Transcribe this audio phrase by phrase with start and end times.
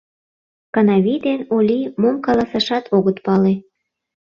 [0.73, 3.53] Кынавий ден Олий мом каласашат огыт пале.